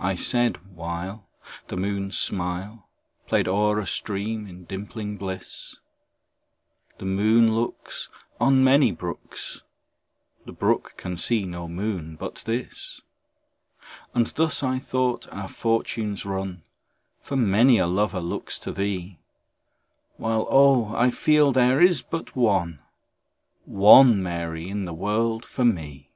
I 0.00 0.14
said 0.14 0.58
(while 0.76 1.26
The 1.68 1.76
moon's 1.76 2.16
smile 2.18 2.86
Played 3.26 3.48
o'er 3.48 3.80
a 3.80 3.86
stream, 3.86 4.46
in 4.46 4.64
dimpling 4.64 5.16
bliss,) 5.16 5.78
"The 6.98 7.06
moon 7.06 7.56
looks 7.56 8.10
"On 8.38 8.62
many 8.62 8.92
brooks, 8.92 9.62
"The 10.44 10.52
brook 10.52 10.94
can 10.98 11.16
see 11.16 11.46
no 11.46 11.66
moon 11.66 12.14
but 12.14 12.36
this;" 12.46 13.00
And 14.14 14.26
thus, 14.28 14.62
I 14.62 14.78
thought, 14.78 15.26
our 15.32 15.48
fortunes 15.48 16.26
run, 16.26 16.62
For 17.22 17.34
many 17.34 17.78
a 17.78 17.86
lover 17.86 18.20
looks 18.20 18.58
to 18.60 18.70
thee, 18.72 19.18
While 20.18 20.46
oh! 20.50 20.94
I 20.94 21.10
feel 21.10 21.50
there 21.52 21.80
is 21.80 22.02
but 22.02 22.36
one, 22.36 22.80
One 23.64 24.22
Mary 24.22 24.68
in 24.68 24.84
the 24.84 24.94
world 24.94 25.44
for 25.44 25.64
me. 25.64 26.10